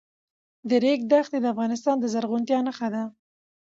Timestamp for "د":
0.69-0.71, 1.41-1.45, 1.99-2.05